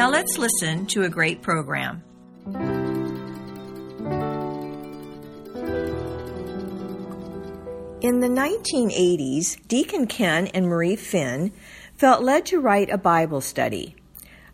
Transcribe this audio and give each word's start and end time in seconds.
Now 0.00 0.08
let's 0.08 0.38
listen 0.38 0.86
to 0.86 1.02
a 1.02 1.10
great 1.10 1.42
program. 1.42 2.02
In 8.00 8.20
the 8.20 8.30
1980s, 8.30 9.58
Deacon 9.68 10.06
Ken 10.06 10.46
and 10.46 10.68
Marie 10.68 10.96
Finn 10.96 11.52
felt 11.98 12.22
led 12.22 12.46
to 12.46 12.60
write 12.60 12.88
a 12.88 12.96
Bible 12.96 13.42
study. 13.42 13.94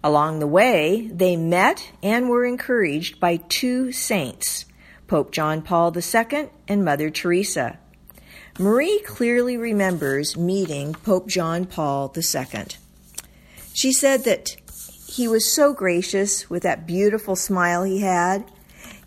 Along 0.02 0.40
the 0.40 0.48
way, 0.48 1.08
they 1.12 1.36
met 1.36 1.92
and 2.02 2.28
were 2.28 2.44
encouraged 2.44 3.20
by 3.20 3.36
two 3.36 3.92
saints, 3.92 4.64
Pope 5.06 5.30
John 5.30 5.62
Paul 5.62 5.96
II 5.96 6.48
and 6.66 6.84
Mother 6.84 7.08
Teresa. 7.08 7.78
Marie 8.58 8.98
clearly 9.06 9.56
remembers 9.56 10.36
meeting 10.36 10.92
Pope 10.92 11.28
John 11.28 11.66
Paul 11.66 12.12
II. 12.16 12.64
She 13.74 13.92
said 13.92 14.24
that 14.24 14.56
he 15.16 15.26
was 15.26 15.50
so 15.50 15.72
gracious 15.72 16.50
with 16.50 16.62
that 16.62 16.86
beautiful 16.86 17.36
smile 17.36 17.84
he 17.84 18.00
had. 18.00 18.44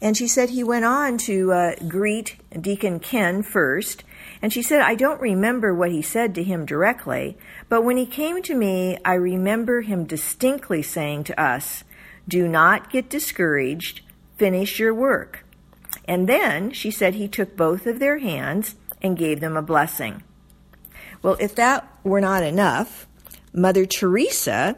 And 0.01 0.17
she 0.17 0.27
said 0.27 0.49
he 0.49 0.63
went 0.63 0.85
on 0.85 1.19
to 1.19 1.51
uh, 1.51 1.75
greet 1.87 2.37
Deacon 2.59 2.99
Ken 2.99 3.43
first. 3.43 4.03
And 4.41 4.51
she 4.51 4.63
said, 4.63 4.81
I 4.81 4.95
don't 4.95 5.21
remember 5.21 5.73
what 5.73 5.91
he 5.91 6.01
said 6.01 6.33
to 6.35 6.43
him 6.43 6.65
directly, 6.65 7.37
but 7.67 7.83
when 7.83 7.97
he 7.97 8.07
came 8.07 8.41
to 8.43 8.55
me, 8.55 8.97
I 9.05 9.13
remember 9.13 9.81
him 9.81 10.05
distinctly 10.05 10.81
saying 10.81 11.25
to 11.25 11.39
us, 11.39 11.83
Do 12.27 12.47
not 12.47 12.89
get 12.89 13.09
discouraged, 13.09 14.01
finish 14.35 14.79
your 14.79 14.95
work. 14.95 15.45
And 16.05 16.27
then 16.27 16.71
she 16.71 16.89
said 16.89 17.15
he 17.15 17.27
took 17.27 17.55
both 17.55 17.85
of 17.85 17.99
their 17.99 18.17
hands 18.17 18.75
and 19.01 19.17
gave 19.17 19.41
them 19.41 19.55
a 19.55 19.61
blessing. 19.61 20.23
Well, 21.21 21.37
if 21.39 21.53
that 21.55 21.87
were 22.03 22.21
not 22.21 22.43
enough, 22.43 23.07
Mother 23.53 23.85
Teresa 23.85 24.75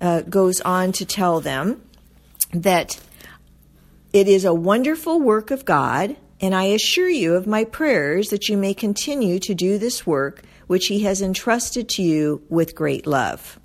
uh, 0.00 0.22
goes 0.22 0.60
on 0.60 0.92
to 0.92 1.04
tell 1.04 1.40
them 1.40 1.82
that 2.52 3.00
it 4.12 4.28
is 4.28 4.44
a 4.44 4.54
wonderful 4.54 5.20
work 5.20 5.50
of 5.50 5.64
God, 5.64 6.16
and 6.40 6.54
I 6.54 6.64
assure 6.64 7.08
you 7.08 7.34
of 7.34 7.46
my 7.46 7.64
prayers 7.64 8.28
that 8.28 8.48
you 8.48 8.56
may 8.56 8.74
continue 8.74 9.38
to 9.40 9.54
do 9.54 9.78
this 9.78 10.06
work 10.06 10.42
which 10.66 10.86
He 10.86 11.00
has 11.00 11.20
entrusted 11.20 11.88
to 11.90 12.02
you 12.02 12.42
with 12.48 12.74
great 12.74 13.06
love. 13.06 13.58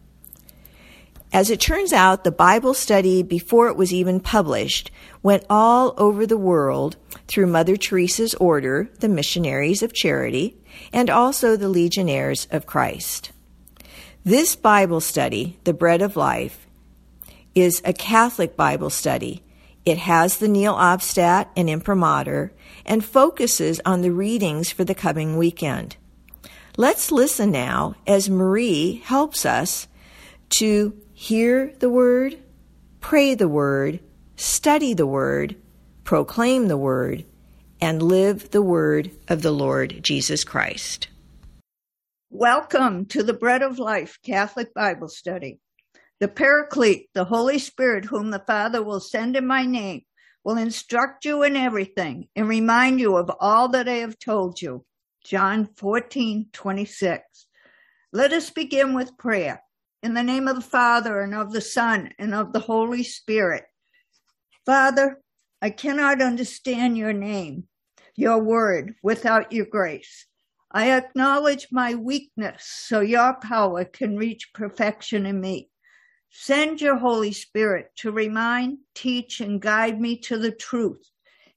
As 1.32 1.52
it 1.52 1.62
turns 1.62 1.94
out, 1.94 2.24
the 2.24 2.32
Bible 2.32 2.74
study, 2.74 3.22
before 3.22 3.68
it 3.68 3.78
was 3.78 3.94
even 3.94 4.20
published, 4.20 4.90
went 5.22 5.46
all 5.50 5.94
over 5.98 6.26
the 6.26 6.38
world 6.38 6.98
through 7.28 7.46
Mother 7.46 7.78
Teresa's 7.78 8.34
order, 8.36 8.90
the 9.00 9.10
Missionaries 9.10 9.84
of 9.84 9.94
Charity, 9.94 10.58
and 10.92 11.10
also 11.10 11.56
the 11.56 11.70
Legionnaires 11.70 12.48
of 12.50 12.66
Christ. 12.66 13.32
This 14.30 14.56
Bible 14.56 15.02
study, 15.02 15.58
The 15.64 15.74
Bread 15.74 16.04
of 16.04 16.16
Life, 16.16 16.68
is 17.56 17.82
a 17.84 17.94
Catholic 17.94 18.56
Bible 18.56 18.92
study. 18.92 19.42
It 19.86 19.98
has 19.98 20.38
the 20.38 20.48
Nihil 20.48 20.76
Obstat 20.76 21.48
and 21.58 21.68
Imprimatur 21.68 22.52
and 22.86 23.04
focuses 23.04 23.82
on 23.84 24.02
the 24.02 24.12
readings 24.12 24.70
for 24.70 24.84
the 24.84 24.94
coming 24.94 25.36
weekend. 25.36 25.98
Let's 26.78 27.12
listen 27.12 27.50
now 27.50 27.96
as 28.06 28.30
Marie 28.30 29.02
helps 29.04 29.48
us 29.48 29.88
to 30.60 30.96
hear 31.12 31.74
the 31.80 31.90
Word, 31.90 32.38
pray 33.00 33.34
the 33.34 33.50
Word, 33.50 34.00
study 34.36 34.94
the 34.94 35.08
Word, 35.08 35.56
proclaim 36.04 36.68
the 36.68 36.78
Word, 36.78 37.26
and 37.82 38.04
live 38.04 38.52
the 38.52 38.62
Word 38.62 39.10
of 39.28 39.42
the 39.42 39.52
Lord 39.52 40.04
Jesus 40.04 40.44
Christ. 40.44 41.08
Welcome 42.32 43.08
to 43.08 43.24
the 43.24 43.34
Bread 43.34 43.64
of 43.64 43.80
Life 43.80 44.20
Catholic 44.24 44.72
Bible 44.76 45.08
Study. 45.08 45.60
The 46.20 46.28
Paraclete, 46.28 47.10
the 47.16 47.24
Holy 47.24 47.58
Spirit, 47.58 48.06
whom 48.06 48.30
the 48.30 48.44
Father 48.46 48.84
will 48.84 49.00
send 49.00 49.36
in 49.36 49.48
my 49.48 49.66
name, 49.66 50.04
will 50.44 50.58
instruct 50.58 51.26
you 51.26 51.42
in 51.42 51.56
everything 51.56 52.28
and 52.36 52.48
remind 52.48 53.00
you 53.00 53.18
of 53.18 53.32
all 53.40 53.70
that 53.70 53.90
I 53.90 53.94
have 53.94 54.20
told 54.20 54.62
you. 54.62 54.86
John 55.26 55.70
14, 55.76 56.50
26. 56.54 57.48
Let 58.14 58.32
us 58.32 58.52
begin 58.52 58.94
with 58.94 59.18
prayer. 59.18 59.64
In 60.04 60.14
the 60.14 60.22
name 60.22 60.48
of 60.48 60.56
the 60.56 60.62
Father 60.62 61.22
and 61.22 61.34
of 61.34 61.52
the 61.52 61.62
Son 61.62 62.12
and 62.20 62.36
of 62.36 62.54
the 62.54 62.60
Holy 62.60 63.02
Spirit. 63.02 63.64
Father, 64.68 65.20
I 65.64 65.72
cannot 65.72 66.22
understand 66.22 66.96
your 66.96 67.12
name, 67.12 67.68
your 68.16 68.38
word, 68.38 68.94
without 69.02 69.52
your 69.52 69.66
grace. 69.66 70.28
I 70.72 70.92
acknowledge 70.92 71.68
my 71.72 71.96
weakness 71.96 72.64
so 72.64 73.00
your 73.00 73.34
power 73.34 73.86
can 73.86 74.18
reach 74.18 74.54
perfection 74.54 75.26
in 75.26 75.42
me. 75.42 75.70
Send 76.30 76.80
your 76.80 76.98
Holy 76.98 77.32
Spirit 77.32 77.92
to 77.98 78.12
remind, 78.12 78.78
teach, 78.94 79.42
and 79.42 79.60
guide 79.60 80.00
me 80.00 80.18
to 80.20 80.38
the 80.38 80.52
truth. 80.52 81.10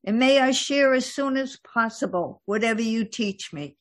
And 0.05 0.19
may 0.19 0.41
I 0.41 0.53
share 0.53 0.95
as 0.95 1.07
soon 1.07 1.37
as 1.37 1.59
possible 1.59 2.43
whatever 2.47 2.81
you 2.81 3.05
teach 3.05 3.53
me. 3.53 3.77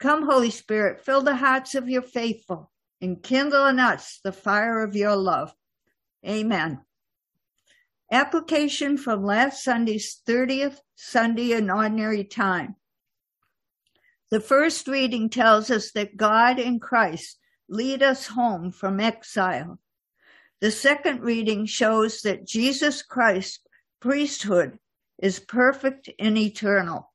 Come, 0.00 0.24
Holy 0.24 0.50
Spirit, 0.50 1.04
fill 1.04 1.22
the 1.22 1.36
hearts 1.36 1.76
of 1.76 1.88
your 1.88 2.02
faithful 2.02 2.72
and 3.00 3.22
kindle 3.22 3.66
in 3.66 3.78
us 3.78 4.18
the 4.24 4.32
fire 4.32 4.82
of 4.82 4.96
your 4.96 5.14
love. 5.14 5.54
Amen. 6.26 6.80
Application 8.10 8.98
from 8.98 9.24
last 9.24 9.62
Sunday's 9.62 10.20
30th 10.28 10.78
Sunday 10.96 11.52
in 11.52 11.70
Ordinary 11.70 12.24
Time. 12.24 12.74
The 14.32 14.40
first 14.40 14.88
reading 14.88 15.28
tells 15.28 15.70
us 15.70 15.92
that 15.92 16.16
God 16.16 16.58
in 16.58 16.80
Christ 16.80 17.38
lead 17.68 18.02
us 18.02 18.28
home 18.28 18.72
from 18.72 18.98
exile. 18.98 19.78
The 20.62 20.70
second 20.70 21.20
reading 21.20 21.66
shows 21.66 22.22
that 22.22 22.46
Jesus 22.46 23.02
Christ's 23.02 23.60
priesthood 24.00 24.78
is 25.18 25.38
perfect 25.38 26.08
and 26.18 26.38
eternal. 26.38 27.12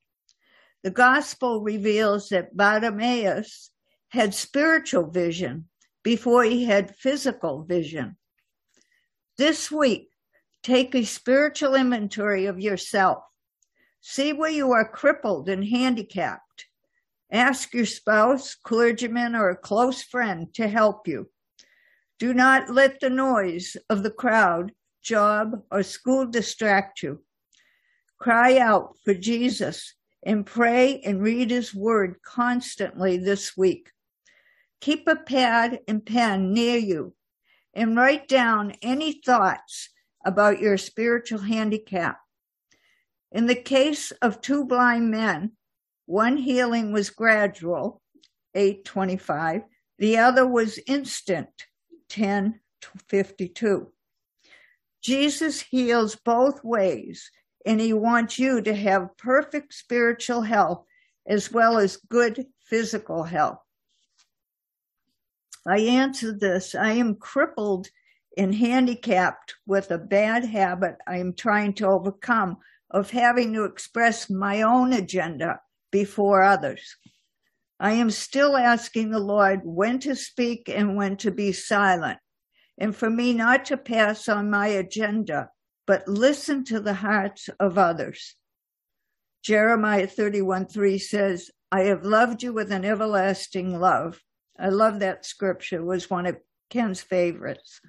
The 0.84 0.92
gospel 0.92 1.64
reveals 1.64 2.30
that 2.30 2.56
Bartimaeus 2.56 3.72
had 4.10 4.36
spiritual 4.36 5.10
vision 5.10 5.70
before 6.04 6.44
he 6.44 6.66
had 6.66 6.96
physical 6.98 7.64
vision. 7.64 8.16
This 9.40 9.72
week, 9.72 10.12
take 10.62 10.94
a 10.94 11.04
spiritual 11.04 11.74
inventory 11.74 12.46
of 12.46 12.60
yourself. 12.60 13.24
See 14.02 14.34
where 14.34 14.52
you 14.52 14.72
are 14.74 14.88
crippled 14.88 15.50
and 15.50 15.66
handicapped. 15.66 16.44
Ask 17.32 17.74
your 17.74 17.86
spouse, 17.86 18.56
clergyman, 18.56 19.36
or 19.36 19.50
a 19.50 19.58
close 19.58 20.02
friend 20.02 20.54
to 20.54 20.68
help 20.68 21.08
you. 21.08 21.30
Do 22.20 22.34
not 22.34 22.70
let 22.70 23.00
the 23.00 23.10
noise 23.10 23.76
of 23.90 24.04
the 24.04 24.12
crowd, 24.12 24.72
job, 25.02 25.64
or 25.70 25.84
school 25.84 26.26
distract 26.26 27.04
you. 27.04 27.24
Cry 28.18 28.58
out 28.58 28.96
for 29.04 29.14
Jesus 29.14 29.94
and 30.26 30.46
pray 30.46 31.02
and 31.02 31.22
read 31.22 31.52
his 31.52 31.76
word 31.76 32.16
constantly 32.24 33.18
this 33.18 33.56
week. 33.56 33.92
Keep 34.80 35.08
a 35.08 35.16
pad 35.16 35.80
and 35.88 36.06
pen 36.06 36.54
near 36.54 36.78
you 36.78 37.14
and 37.74 37.96
write 37.96 38.28
down 38.28 38.74
any 38.82 39.22
thoughts 39.22 39.90
about 40.26 40.60
your 40.60 40.78
spiritual 40.78 41.40
handicap. 41.40 42.20
In 43.32 43.46
the 43.46 43.56
case 43.56 44.12
of 44.22 44.42
two 44.42 44.66
blind 44.66 45.12
men, 45.12 45.52
one 46.08 46.38
healing 46.38 46.94
was 46.94 47.10
gradual, 47.10 48.02
825. 48.56 49.64
The 50.00 50.18
other 50.18 50.48
was 50.48 50.80
instant, 50.88 51.50
1052. 52.16 53.92
Jesus 55.04 55.62
heals 55.62 56.16
both 56.16 56.64
ways, 56.64 57.30
and 57.66 57.82
he 57.82 57.92
wants 57.92 58.40
you 58.40 58.62
to 58.62 58.74
have 58.74 59.18
perfect 59.18 59.74
spiritual 59.74 60.42
health 60.42 60.86
as 61.28 61.52
well 61.52 61.78
as 61.78 61.98
good 62.10 62.46
physical 62.62 63.24
health. 63.24 63.60
I 65.68 65.80
answered 65.80 66.40
this. 66.40 66.74
I 66.74 66.94
am 66.94 67.16
crippled 67.16 67.90
and 68.38 68.56
handicapped 68.56 69.56
with 69.66 69.92
a 69.92 69.98
bad 69.98 70.46
habit 70.46 70.96
I 71.06 71.18
am 71.18 71.34
trying 71.34 71.74
to 71.74 71.88
overcome 71.88 72.60
of 72.92 73.12
having 73.12 73.52
to 73.54 73.66
express 73.66 74.30
my 74.30 74.62
own 74.62 74.94
agenda 74.94 75.60
before 76.02 76.44
others. 76.44 76.96
I 77.80 77.94
am 77.94 78.12
still 78.12 78.56
asking 78.56 79.10
the 79.10 79.28
Lord 79.36 79.62
when 79.64 79.98
to 80.02 80.16
speak 80.16 80.70
and 80.70 80.96
when 80.96 81.18
to 81.18 81.32
be 81.32 81.52
silent. 81.52 82.20
and 82.78 82.96
for 82.96 83.10
me 83.10 83.34
not 83.34 83.66
to 83.66 83.78
pass 83.78 84.30
on 84.30 84.52
my 84.52 84.68
agenda, 84.68 85.50
but 85.88 86.08
listen 86.08 86.64
to 86.66 86.80
the 86.80 86.94
hearts 86.94 87.50
of 87.60 87.78
others. 87.80 88.36
Jeremiah 89.42 90.06
31 90.06 90.68
3 90.68 91.00
says, 91.00 91.50
I 91.72 91.82
have 91.90 92.04
loved 92.06 92.44
you 92.44 92.54
with 92.54 92.72
an 92.72 92.86
everlasting 92.86 93.80
love. 93.80 94.22
I 94.60 94.70
love 94.70 95.00
that 95.00 95.26
scripture, 95.26 95.78
it 95.78 95.86
was 95.86 96.12
one 96.12 96.28
of 96.28 96.38
Ken's 96.70 97.02
favorites. 97.02 97.82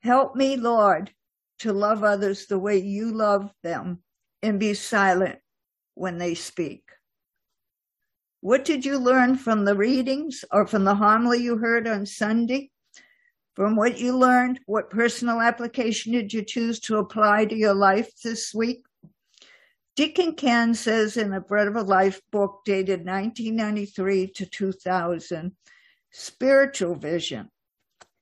Help 0.00 0.34
me, 0.34 0.56
Lord, 0.56 1.12
to 1.60 1.72
love 1.72 2.02
others 2.02 2.46
the 2.46 2.58
way 2.58 2.78
you 2.78 3.12
love 3.12 3.52
them 3.62 4.02
and 4.42 4.58
be 4.58 4.74
silent 4.74 5.38
when 5.94 6.18
they 6.18 6.34
speak. 6.34 6.82
What 8.40 8.64
did 8.64 8.84
you 8.86 8.98
learn 8.98 9.36
from 9.36 9.64
the 9.64 9.74
readings 9.74 10.44
or 10.50 10.66
from 10.66 10.84
the 10.84 10.94
homily 10.94 11.42
you 11.42 11.58
heard 11.58 11.86
on 11.86 12.06
Sunday? 12.06 12.70
From 13.54 13.76
what 13.76 13.98
you 13.98 14.16
learned, 14.16 14.60
what 14.66 14.90
personal 14.90 15.40
application 15.40 16.12
did 16.12 16.32
you 16.32 16.42
choose 16.42 16.80
to 16.80 16.96
apply 16.96 17.44
to 17.46 17.56
your 17.56 17.74
life 17.74 18.10
this 18.22 18.54
week? 18.54 18.82
Deacon 19.96 20.34
Ken 20.34 20.74
says 20.74 21.18
in 21.18 21.34
a 21.34 21.40
Bread 21.40 21.68
of 21.68 21.76
a 21.76 21.82
Life 21.82 22.22
book 22.30 22.60
dated 22.64 23.04
1993 23.04 24.28
to 24.28 24.46
2000, 24.46 25.52
spiritual 26.10 26.94
vision. 26.94 27.50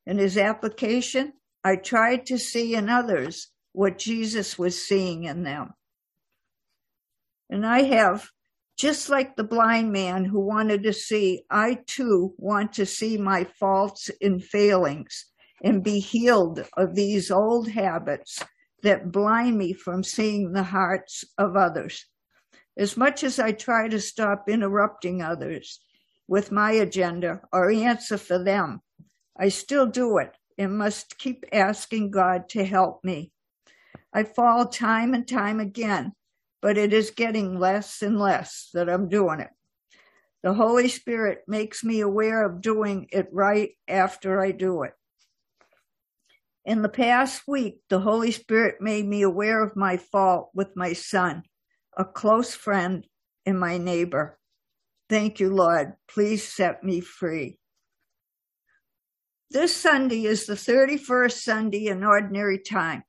In 0.04 0.18
his 0.18 0.36
application, 0.36 1.34
I 1.62 1.76
tried 1.76 2.26
to 2.26 2.38
see 2.38 2.74
in 2.74 2.88
others 2.88 3.48
what 3.72 3.98
Jesus 3.98 4.58
was 4.58 4.82
seeing 4.84 5.24
in 5.24 5.44
them. 5.44 5.74
And 7.50 7.64
I 7.64 7.82
have, 7.82 8.28
just 8.78 9.08
like 9.08 9.34
the 9.34 9.44
blind 9.44 9.92
man 9.92 10.24
who 10.24 10.40
wanted 10.40 10.84
to 10.84 10.92
see, 10.92 11.42
I 11.50 11.78
too 11.86 12.32
want 12.38 12.72
to 12.74 12.86
see 12.86 13.18
my 13.18 13.44
faults 13.58 14.08
and 14.22 14.42
failings 14.42 15.26
and 15.64 15.82
be 15.82 15.98
healed 15.98 16.64
of 16.76 16.94
these 16.94 17.32
old 17.32 17.68
habits 17.68 18.40
that 18.84 19.10
blind 19.10 19.58
me 19.58 19.72
from 19.72 20.04
seeing 20.04 20.52
the 20.52 20.62
hearts 20.62 21.24
of 21.36 21.56
others. 21.56 22.06
As 22.76 22.96
much 22.96 23.24
as 23.24 23.40
I 23.40 23.50
try 23.50 23.88
to 23.88 24.00
stop 24.00 24.44
interrupting 24.48 25.20
others 25.20 25.80
with 26.28 26.52
my 26.52 26.70
agenda 26.70 27.40
or 27.52 27.72
answer 27.72 28.16
for 28.16 28.42
them, 28.42 28.80
I 29.36 29.48
still 29.48 29.86
do 29.86 30.18
it 30.18 30.36
and 30.56 30.78
must 30.78 31.18
keep 31.18 31.44
asking 31.52 32.12
God 32.12 32.48
to 32.50 32.64
help 32.64 33.02
me. 33.02 33.32
I 34.14 34.22
fall 34.22 34.68
time 34.68 35.14
and 35.14 35.26
time 35.26 35.58
again, 35.58 36.12
but 36.60 36.78
it 36.78 36.92
is 36.92 37.10
getting 37.10 37.58
less 37.58 38.02
and 38.02 38.18
less 38.18 38.70
that 38.74 38.88
I'm 38.88 39.08
doing 39.08 39.40
it. 39.40 39.50
The 40.42 40.54
Holy 40.54 40.88
Spirit 40.88 41.40
makes 41.46 41.82
me 41.82 42.00
aware 42.00 42.44
of 42.44 42.60
doing 42.60 43.08
it 43.10 43.28
right 43.32 43.70
after 43.88 44.40
I 44.40 44.52
do 44.52 44.82
it. 44.82 44.92
In 46.64 46.82
the 46.82 46.88
past 46.88 47.42
week, 47.48 47.80
the 47.88 48.00
Holy 48.00 48.30
Spirit 48.30 48.76
made 48.80 49.06
me 49.06 49.22
aware 49.22 49.62
of 49.62 49.74
my 49.74 49.96
fault 49.96 50.50
with 50.54 50.76
my 50.76 50.92
son, 50.92 51.42
a 51.96 52.04
close 52.04 52.54
friend, 52.54 53.06
and 53.46 53.58
my 53.58 53.78
neighbor. 53.78 54.38
Thank 55.08 55.40
you, 55.40 55.48
Lord. 55.48 55.94
Please 56.06 56.46
set 56.46 56.84
me 56.84 57.00
free. 57.00 57.58
This 59.50 59.74
Sunday 59.74 60.26
is 60.26 60.44
the 60.44 60.54
31st 60.54 61.32
Sunday 61.32 61.86
in 61.86 62.04
Ordinary 62.04 62.58
Time. 62.58 63.02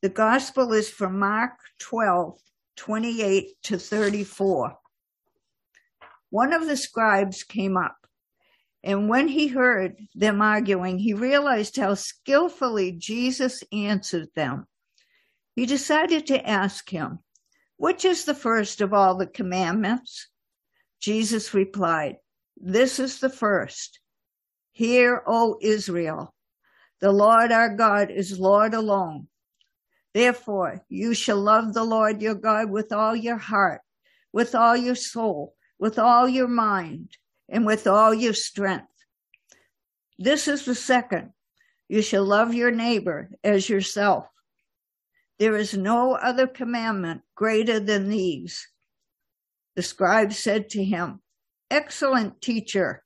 The 0.00 0.08
Gospel 0.08 0.72
is 0.72 0.88
from 0.88 1.18
Mark 1.18 1.58
12, 1.80 2.38
28 2.76 3.48
to 3.64 3.78
34. 3.78 4.76
One 6.30 6.52
of 6.52 6.66
the 6.66 6.76
scribes 6.76 7.42
came 7.42 7.76
up, 7.76 7.96
and 8.82 9.08
when 9.08 9.28
he 9.28 9.48
heard 9.48 9.96
them 10.14 10.42
arguing, 10.42 10.98
he 10.98 11.14
realized 11.14 11.76
how 11.76 11.94
skillfully 11.94 12.92
Jesus 12.92 13.62
answered 13.72 14.28
them. 14.34 14.66
He 15.54 15.66
decided 15.66 16.26
to 16.26 16.48
ask 16.48 16.90
him, 16.90 17.20
Which 17.76 18.04
is 18.04 18.24
the 18.24 18.34
first 18.34 18.80
of 18.80 18.92
all 18.92 19.14
the 19.14 19.26
commandments? 19.26 20.28
Jesus 21.00 21.54
replied, 21.54 22.16
This 22.56 22.98
is 22.98 23.20
the 23.20 23.30
first. 23.30 24.00
Hear, 24.72 25.22
O 25.26 25.58
Israel, 25.62 26.34
the 27.00 27.12
Lord 27.12 27.52
our 27.52 27.74
God 27.76 28.10
is 28.10 28.40
Lord 28.40 28.74
alone. 28.74 29.28
Therefore, 30.14 30.84
you 30.88 31.12
shall 31.12 31.38
love 31.40 31.74
the 31.74 31.84
Lord 31.84 32.22
your 32.22 32.36
God 32.36 32.70
with 32.70 32.92
all 32.92 33.16
your 33.16 33.36
heart, 33.36 33.80
with 34.32 34.54
all 34.54 34.76
your 34.76 34.94
soul, 34.94 35.54
with 35.78 35.98
all 35.98 36.28
your 36.28 36.48
mind, 36.48 37.16
and 37.48 37.66
with 37.66 37.86
all 37.86 38.14
your 38.14 38.32
strength. 38.32 38.86
This 40.18 40.46
is 40.46 40.64
the 40.64 40.74
second. 40.76 41.32
You 41.88 42.00
shall 42.00 42.24
love 42.24 42.54
your 42.54 42.70
neighbor 42.70 43.28
as 43.42 43.68
yourself. 43.68 44.26
There 45.38 45.56
is 45.56 45.74
no 45.74 46.14
other 46.14 46.46
commandment 46.46 47.22
greater 47.34 47.80
than 47.80 48.08
these. 48.08 48.68
The 49.74 49.82
scribe 49.82 50.32
said 50.32 50.70
to 50.70 50.84
him, 50.84 51.20
Excellent 51.70 52.40
teacher. 52.40 53.02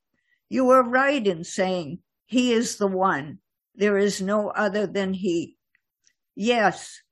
You 0.50 0.68
are 0.70 0.82
right 0.82 1.26
in 1.26 1.44
saying, 1.44 2.00
He 2.26 2.52
is 2.52 2.76
the 2.76 2.86
one. 2.86 3.38
There 3.74 3.96
is 3.96 4.20
no 4.20 4.50
other 4.50 4.86
than 4.86 5.14
He. 5.14 5.57
Yes, 6.40 7.02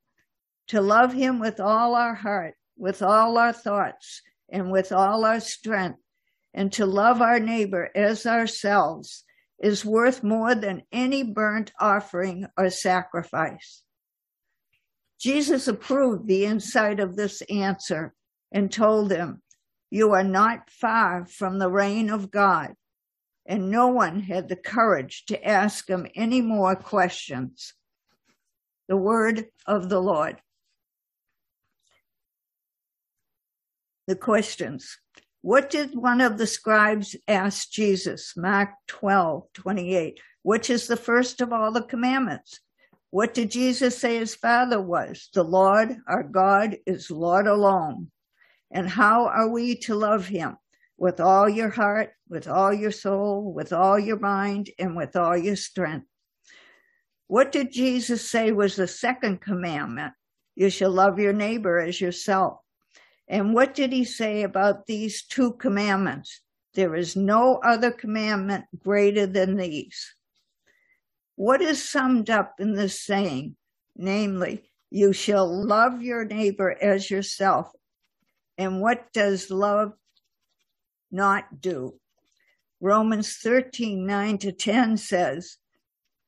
to 0.67 0.79
love 0.79 1.11
Him 1.11 1.39
with 1.39 1.59
all 1.59 1.95
our 1.95 2.15
heart, 2.15 2.53
with 2.77 3.01
all 3.01 3.37
our 3.37 3.51
thoughts, 3.51 4.21
and 4.47 4.71
with 4.71 4.93
all 4.93 5.25
our 5.25 5.41
strength, 5.41 5.99
and 6.53 6.71
to 6.71 6.85
love 6.85 7.21
our 7.21 7.37
neighbor 7.37 7.89
as 7.93 8.25
ourselves 8.25 9.25
is 9.59 9.83
worth 9.83 10.23
more 10.23 10.55
than 10.55 10.83
any 10.93 11.23
burnt 11.23 11.73
offering 11.77 12.47
or 12.57 12.69
sacrifice. 12.69 13.83
Jesus 15.19 15.67
approved 15.67 16.27
the 16.27 16.45
insight 16.45 17.01
of 17.01 17.17
this 17.17 17.41
answer 17.49 18.13
and 18.49 18.71
told 18.71 19.11
him, 19.11 19.41
You 19.89 20.13
are 20.13 20.23
not 20.23 20.69
far 20.69 21.25
from 21.25 21.59
the 21.59 21.69
reign 21.69 22.09
of 22.09 22.31
God 22.31 22.75
and 23.45 23.69
no 23.69 23.87
one 23.87 24.19
had 24.21 24.47
the 24.49 24.55
courage 24.55 25.25
to 25.25 25.45
ask 25.45 25.89
him 25.89 26.07
any 26.15 26.41
more 26.41 26.75
questions. 26.75 27.73
The 28.87 28.97
word 28.97 29.45
of 29.65 29.89
the 29.89 29.99
Lord. 29.99 30.37
The 34.07 34.15
questions. 34.15 34.97
What 35.41 35.69
did 35.69 35.95
one 35.95 36.21
of 36.21 36.37
the 36.37 36.47
scribes 36.47 37.15
ask 37.27 37.69
Jesus? 37.69 38.35
Mark 38.37 38.69
12, 38.87 39.43
28. 39.53 40.19
Which 40.43 40.69
is 40.69 40.87
the 40.87 40.97
first 40.97 41.41
of 41.41 41.51
all 41.51 41.71
the 41.71 41.81
commandments? 41.81 42.59
What 43.09 43.33
did 43.33 43.51
Jesus 43.51 43.97
say 43.97 44.17
his 44.17 44.35
father 44.35 44.81
was? 44.81 45.29
The 45.33 45.43
Lord 45.43 45.97
our 46.07 46.23
God 46.23 46.77
is 46.85 47.11
Lord 47.11 47.47
alone. 47.47 48.11
And 48.71 48.89
how 48.89 49.27
are 49.27 49.49
we 49.49 49.75
to 49.79 49.95
love 49.95 50.27
him? 50.27 50.57
with 50.97 51.19
all 51.19 51.47
your 51.47 51.69
heart, 51.69 52.11
with 52.27 52.47
all 52.47 52.73
your 52.73 52.91
soul, 52.91 53.53
with 53.53 53.71
all 53.71 53.99
your 53.99 54.19
mind, 54.19 54.71
and 54.79 54.95
with 54.95 55.15
all 55.15 55.37
your 55.37 55.55
strength. 55.55 56.07
What 57.27 57.51
did 57.51 57.71
Jesus 57.71 58.29
say 58.29 58.51
was 58.51 58.75
the 58.75 58.87
second 58.87 59.41
commandment? 59.41 60.13
You 60.55 60.69
shall 60.69 60.91
love 60.91 61.19
your 61.19 61.33
neighbor 61.33 61.79
as 61.79 61.99
yourself. 61.99 62.59
And 63.27 63.53
what 63.53 63.75
did 63.75 63.91
he 63.91 64.05
say 64.05 64.43
about 64.43 64.85
these 64.85 65.23
two 65.23 65.53
commandments? 65.53 66.41
There 66.73 66.95
is 66.95 67.15
no 67.15 67.57
other 67.57 67.91
commandment 67.91 68.65
greater 68.79 69.25
than 69.25 69.57
these. 69.57 70.15
What 71.35 71.61
is 71.61 71.83
summed 71.83 72.29
up 72.29 72.55
in 72.59 72.73
this 72.73 73.01
saying? 73.01 73.55
Namely, 73.95 74.71
you 74.89 75.11
shall 75.11 75.47
love 75.47 76.01
your 76.01 76.23
neighbor 76.23 76.75
as 76.81 77.11
yourself. 77.11 77.71
And 78.57 78.81
what 78.81 79.11
does 79.13 79.51
love 79.51 79.93
not 81.11 81.61
do. 81.61 81.99
Romans 82.79 83.37
13, 83.37 84.05
9 84.05 84.37
to 84.39 84.51
10 84.51 84.97
says, 84.97 85.57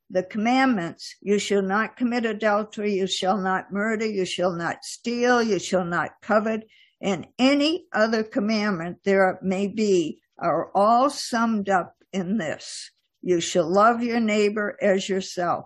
the 0.10 0.24
commandments, 0.24 1.16
you 1.22 1.38
shall 1.38 1.62
not 1.62 1.96
commit 1.96 2.25
adultery, 2.25 2.94
you 2.94 3.08
shall 3.08 3.38
not 3.38 3.72
murder, 3.72 4.06
you 4.06 4.25
shall 4.25 4.54
not 4.54 4.84
steal, 4.84 5.42
you 5.44 5.60
shall 5.60 5.86
not 5.86 6.12
covet, 6.22 6.68
and 7.01 7.28
any 7.38 7.86
other 7.94 8.24
commandment 8.24 8.98
there 9.04 9.39
may 9.42 9.68
be 9.68 10.22
are 10.38 10.72
all 10.74 11.10
summed 11.10 11.70
up 11.70 11.96
in 12.12 12.38
this. 12.38 12.92
You 13.22 13.39
shall 13.39 13.70
love 13.70 14.01
your 14.01 14.20
neighbor 14.20 14.78
as 14.82 15.08
yourself. 15.08 15.66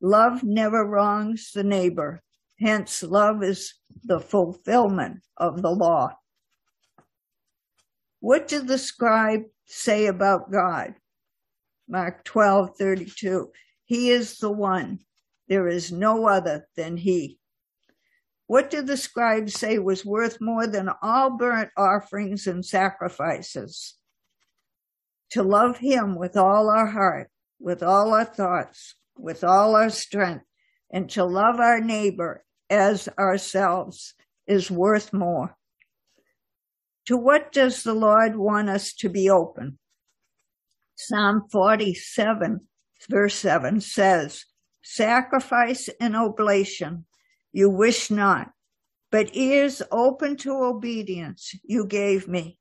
Love 0.00 0.42
never 0.42 0.84
wrongs 0.84 1.52
the 1.52 1.64
neighbor. 1.64 2.22
Hence, 2.60 3.02
love 3.02 3.42
is 3.42 3.74
the 4.04 4.20
fulfillment 4.20 5.20
of 5.36 5.62
the 5.62 5.70
law. 5.70 6.16
What 8.20 8.48
did 8.48 8.66
the 8.66 8.78
scribe 8.78 9.42
say 9.66 10.06
about 10.06 10.50
God? 10.50 10.94
Mark 11.88 12.24
12, 12.24 12.76
32. 12.76 13.50
He 13.84 14.10
is 14.10 14.38
the 14.38 14.50
one. 14.50 15.00
There 15.48 15.66
is 15.66 15.90
no 15.90 16.28
other 16.28 16.68
than 16.76 16.98
he. 16.98 17.38
What 18.46 18.70
did 18.70 18.86
the 18.86 18.96
scribes 18.96 19.54
say 19.54 19.78
was 19.78 20.04
worth 20.04 20.38
more 20.40 20.66
than 20.66 20.90
all 21.02 21.36
burnt 21.36 21.70
offerings 21.76 22.46
and 22.46 22.64
sacrifices? 22.64 23.96
To 25.30 25.42
love 25.42 25.78
him 25.78 26.16
with 26.16 26.36
all 26.36 26.70
our 26.70 26.86
heart, 26.86 27.30
with 27.58 27.82
all 27.82 28.14
our 28.14 28.24
thoughts, 28.24 28.94
with 29.16 29.44
all 29.44 29.74
our 29.74 29.90
strength, 29.90 30.44
and 30.90 31.10
to 31.10 31.24
love 31.24 31.60
our 31.60 31.80
neighbor 31.80 32.44
as 32.70 33.08
ourselves 33.18 34.14
is 34.46 34.70
worth 34.70 35.12
more. 35.12 35.56
To 37.06 37.16
what 37.16 37.52
does 37.52 37.82
the 37.82 37.94
Lord 37.94 38.36
want 38.36 38.68
us 38.68 38.92
to 38.94 39.08
be 39.08 39.28
open? 39.28 39.78
Psalm 41.00 41.44
47, 41.52 42.58
verse 43.08 43.36
7 43.36 43.80
says, 43.80 44.44
Sacrifice 44.82 45.88
and 46.00 46.16
oblation 46.16 47.06
you 47.52 47.70
wish 47.70 48.10
not, 48.10 48.50
but 49.12 49.34
ears 49.36 49.80
open 49.92 50.36
to 50.38 50.50
obedience 50.50 51.54
you 51.62 51.86
gave 51.86 52.26
me. 52.26 52.58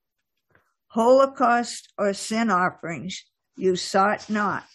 Holocaust 0.90 1.92
or 1.98 2.14
sin 2.14 2.52
offerings 2.52 3.26
you 3.58 3.76
sought 3.76 4.30
not. 4.30 4.66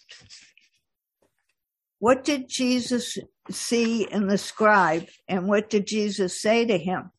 What 2.00 2.24
did 2.24 2.48
Jesus 2.48 3.16
see 3.48 4.08
in 4.10 4.26
the 4.26 4.38
scribe, 4.38 5.06
and 5.28 5.46
what 5.46 5.70
did 5.70 5.86
Jesus 5.86 6.40
say 6.40 6.64
to 6.64 6.76
him? 6.76 7.12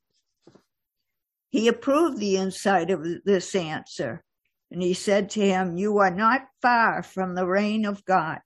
He 1.52 1.70
approved 1.70 2.18
the 2.18 2.36
insight 2.36 2.92
of 2.92 3.06
this 3.24 3.56
answer, 3.56 4.26
and 4.74 4.82
he 4.82 4.96
said 4.96 5.30
to 5.30 5.40
him, 5.40 5.78
You 5.78 6.00
are 6.00 6.10
not 6.10 6.48
far 6.60 7.04
from 7.04 7.36
the 7.36 7.46
reign 7.46 7.86
of 7.86 8.04
God. 8.06 8.40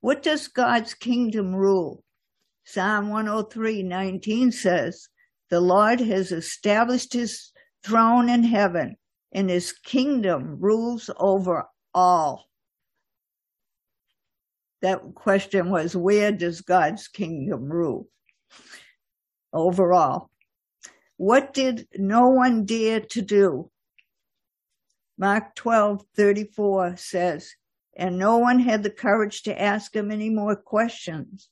What 0.00 0.22
does 0.22 0.48
God's 0.48 0.94
kingdom 0.94 1.54
rule? 1.54 2.02
Psalm 2.64 3.10
103 3.10 3.82
19 3.82 4.52
says, 4.52 5.08
The 5.50 5.60
Lord 5.60 6.00
has 6.00 6.32
established 6.32 7.12
his 7.12 7.52
throne 7.84 8.30
in 8.30 8.42
heaven, 8.42 8.96
and 9.32 9.50
his 9.50 9.72
kingdom 9.72 10.56
rules 10.58 11.10
over 11.18 11.66
all. 11.92 12.48
That 14.80 15.14
question 15.14 15.68
was, 15.68 15.94
Where 15.94 16.32
does 16.32 16.62
God's 16.62 17.06
kingdom 17.06 17.64
rule? 17.64 18.08
Overall. 19.52 20.30
What 21.18 21.52
did 21.52 21.86
no 21.98 22.30
one 22.30 22.64
dare 22.64 23.00
to 23.00 23.20
do? 23.20 23.71
Mark 25.22 25.54
12, 25.54 26.02
34 26.16 26.96
says, 26.96 27.54
and 27.96 28.18
no 28.18 28.38
one 28.38 28.58
had 28.58 28.82
the 28.82 28.90
courage 28.90 29.44
to 29.44 29.62
ask 29.62 29.94
him 29.94 30.10
any 30.10 30.28
more 30.28 30.56
questions. 30.56 31.48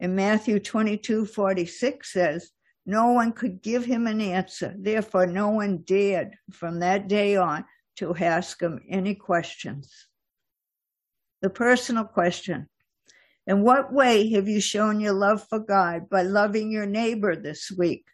And 0.00 0.16
Matthew 0.16 0.58
22, 0.58 1.26
46 1.26 2.12
says, 2.12 2.50
no 2.84 3.12
one 3.12 3.30
could 3.30 3.62
give 3.62 3.84
him 3.84 4.08
an 4.08 4.20
answer. 4.20 4.74
Therefore, 4.76 5.26
no 5.26 5.50
one 5.50 5.84
dared 5.84 6.34
from 6.50 6.80
that 6.80 7.06
day 7.06 7.36
on 7.36 7.64
to 7.98 8.16
ask 8.16 8.60
him 8.60 8.80
any 8.88 9.14
questions. 9.14 10.08
The 11.40 11.50
personal 11.50 12.06
question 12.06 12.68
In 13.46 13.62
what 13.62 13.92
way 13.92 14.28
have 14.30 14.48
you 14.48 14.60
shown 14.60 14.98
your 14.98 15.14
love 15.14 15.46
for 15.48 15.60
God 15.60 16.10
by 16.10 16.22
loving 16.22 16.72
your 16.72 16.86
neighbor 16.86 17.36
this 17.36 17.70
week? 17.70 18.06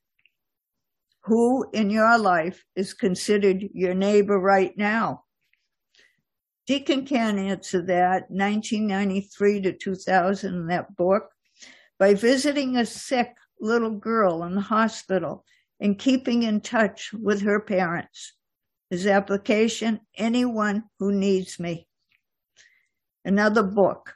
Who 1.24 1.68
in 1.72 1.90
your 1.90 2.18
life 2.18 2.64
is 2.74 2.94
considered 2.94 3.62
your 3.74 3.94
neighbor 3.94 4.38
right 4.38 4.72
now? 4.76 5.24
Deacon 6.66 7.04
Ken 7.04 7.38
answer 7.38 7.82
that 7.82 8.30
1993 8.30 9.60
to 9.62 9.72
2000 9.72 10.54
in 10.54 10.66
that 10.68 10.96
book 10.96 11.30
by 11.98 12.14
visiting 12.14 12.76
a 12.76 12.86
sick 12.86 13.34
little 13.60 13.90
girl 13.90 14.44
in 14.44 14.54
the 14.54 14.60
hospital 14.60 15.44
and 15.78 15.98
keeping 15.98 16.42
in 16.42 16.60
touch 16.60 17.12
with 17.12 17.42
her 17.42 17.60
parents. 17.60 18.34
His 18.88 19.06
application, 19.06 20.00
anyone 20.16 20.84
who 20.98 21.12
needs 21.12 21.60
me. 21.60 21.86
Another 23.24 23.62
book, 23.62 24.14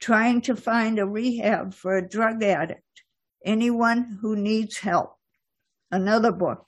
trying 0.00 0.40
to 0.42 0.54
find 0.54 0.98
a 0.98 1.06
rehab 1.06 1.74
for 1.74 1.96
a 1.96 2.08
drug 2.08 2.42
addict, 2.42 3.02
anyone 3.44 4.18
who 4.20 4.36
needs 4.36 4.78
help 4.78 5.13
another 5.94 6.32
book. 6.32 6.66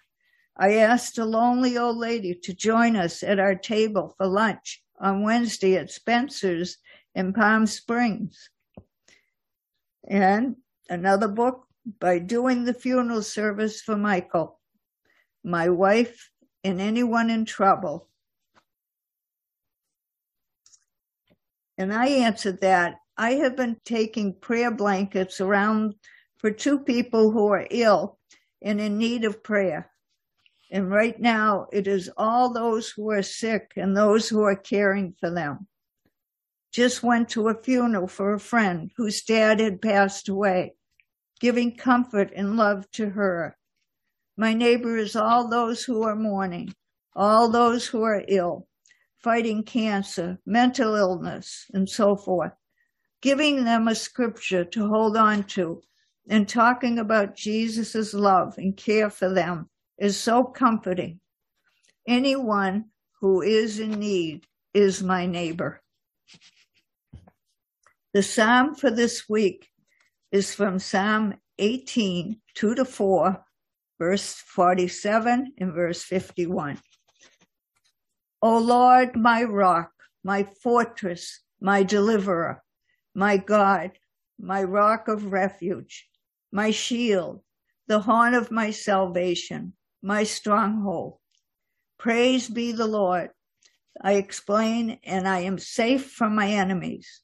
I 0.57 0.77
asked 0.77 1.19
a 1.19 1.25
lonely 1.25 1.77
old 1.77 1.97
lady 1.97 2.35
to 2.45 2.55
join 2.55 2.97
us 2.97 3.23
at 3.23 3.39
our 3.39 3.57
table 3.57 4.15
for 4.17 4.27
lunch 4.27 4.83
on 5.01 5.23
Wednesday 5.23 5.77
at 5.77 5.91
Spencer's 5.91 6.79
in 7.15 7.33
Palm 7.33 7.67
Springs. 7.67 8.49
And 10.09 10.57
another 10.89 11.29
book 11.29 11.67
by 11.99 12.21
doing 12.21 12.65
the 12.65 12.73
funeral 12.73 13.23
service 13.23 13.83
for 13.83 13.97
Michael, 13.97 14.61
my 15.45 15.69
wife, 15.69 16.31
and 16.63 16.81
anyone 16.81 17.29
in 17.29 17.45
trouble. 17.45 18.09
And 21.77 21.93
I 21.93 22.07
answered 22.07 22.61
that 22.61 23.01
I 23.19 23.33
have 23.33 23.57
been 23.57 23.77
taking 23.85 24.39
prayer 24.41 24.71
blankets 24.71 25.41
around 25.41 25.95
for 26.39 26.51
two 26.51 26.79
people 26.79 27.33
who 27.33 27.49
are 27.49 27.67
ill 27.71 28.16
and 28.63 28.81
in 28.81 28.99
need 28.99 29.25
of 29.25 29.43
prayer. 29.43 29.91
And 30.71 30.91
right 30.91 31.19
now, 31.21 31.69
it 31.73 31.87
is 31.87 32.11
all 32.17 32.53
those 32.53 32.91
who 32.91 33.11
are 33.11 33.23
sick 33.23 33.73
and 33.77 33.97
those 33.97 34.29
who 34.29 34.43
are 34.43 34.57
caring 34.57 35.15
for 35.21 35.31
them. 35.31 35.69
Just 36.73 37.03
went 37.03 37.29
to 37.31 37.49
a 37.49 37.63
funeral 37.63 38.09
for 38.09 38.35
a 38.35 38.41
friend 38.41 38.91
whose 38.97 39.23
dad 39.23 39.61
had 39.61 39.81
passed 39.81 40.29
away, 40.29 40.75
giving 41.41 41.77
comfort 41.77 42.33
and 42.35 42.57
love 42.57 42.91
to 42.93 43.11
her. 43.11 43.57
My 44.37 44.53
neighbor 44.53 44.97
is 44.97 45.17
all 45.17 45.49
those 45.49 45.85
who 45.85 46.03
are 46.03 46.17
mourning, 46.17 46.75
all 47.15 47.49
those 47.49 47.87
who 47.87 48.03
are 48.03 48.25
ill, 48.29 48.69
fighting 49.23 49.63
cancer, 49.63 50.39
mental 50.45 50.95
illness, 50.95 51.67
and 51.73 51.89
so 51.89 52.17
forth, 52.17 52.53
giving 53.23 53.65
them 53.65 53.89
a 53.89 53.95
scripture 53.95 54.65
to 54.65 54.89
hold 54.89 55.17
on 55.17 55.45
to 55.45 55.83
and 56.29 56.49
talking 56.49 56.99
about 56.99 57.37
Jesus' 57.37 58.13
love 58.13 58.59
and 58.59 58.77
care 58.77 59.11
for 59.11 59.33
them 59.33 59.69
is 59.99 60.19
so 60.19 60.45
comforting. 60.45 61.21
Anyone 62.07 62.87
who 63.21 63.43
is 63.43 63.79
in 63.79 63.93
need 63.93 64.47
is 64.75 65.03
my 65.03 65.27
neighbor. 65.27 65.83
The 68.13 68.23
psalm 68.23 68.75
for 68.75 68.91
this 68.91 69.29
week 69.29 69.69
is 70.33 70.55
from 70.55 70.79
Psalm 70.79 71.35
18, 71.59 72.41
2 72.55 72.75
to 72.75 72.85
4, 72.85 73.45
verse 73.99 74.35
47 74.35 75.53
and 75.59 75.73
verse 75.73 76.03
51. 76.03 76.79
O 78.43 78.59
Lord, 78.59 79.17
my 79.17 79.43
rock, 79.43 79.93
my 80.23 80.47
fortress, 80.63 81.41
my 81.61 81.83
deliverer, 81.83 82.63
my 83.15 83.37
God, 83.37 83.93
my 84.39 84.63
rock 84.63 85.09
of 85.09 85.33
refuge, 85.33 86.07
my 86.53 86.71
shield, 86.71 87.43
the 87.87 88.01
horn 88.01 88.35
of 88.35 88.51
my 88.51 88.71
salvation, 88.71 89.75
my 90.03 90.25
stronghold. 90.25 91.19
Praise 91.99 92.49
be 92.49 92.73
the 92.73 92.87
Lord. 92.87 93.31
I 94.01 94.15
explain, 94.15 94.99
and 95.05 95.27
I 95.27 95.41
am 95.41 95.59
safe 95.59 96.11
from 96.11 96.35
my 96.35 96.49
enemies. 96.49 97.23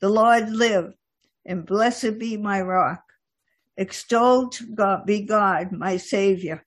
The 0.00 0.08
Lord 0.08 0.50
live, 0.50 0.94
and 1.44 1.66
blessed 1.66 2.18
be 2.18 2.36
my 2.36 2.60
rock. 2.60 3.02
Extolled 3.76 4.56
God, 4.74 5.06
be 5.06 5.22
God, 5.22 5.72
my 5.72 5.96
Savior. 5.96 6.64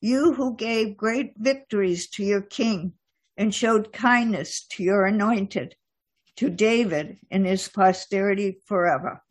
You 0.00 0.34
who 0.34 0.56
gave 0.56 0.96
great 0.96 1.32
victories 1.38 2.08
to 2.10 2.24
your 2.24 2.42
king 2.42 2.92
and 3.36 3.54
showed 3.54 3.92
kindness 3.92 4.66
to 4.72 4.82
your 4.82 5.06
anointed, 5.06 5.76
to 6.36 6.50
David 6.50 7.18
and 7.30 7.46
his 7.46 7.68
posterity 7.68 8.60
forever. 8.66 9.23